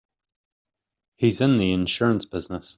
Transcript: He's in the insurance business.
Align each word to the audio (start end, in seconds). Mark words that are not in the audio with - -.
He's 1.15 1.41
in 1.41 1.57
the 1.57 1.73
insurance 1.73 2.25
business. 2.25 2.69